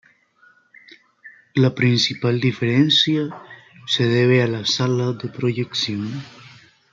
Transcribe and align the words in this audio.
La 1.53 1.75
principal 1.75 2.39
diferencia 2.41 3.29
se 3.85 4.05
debe 4.07 4.41
a 4.41 4.47
la 4.47 4.65
Sala 4.65 5.13
de 5.13 5.29
proyección. 5.29 6.11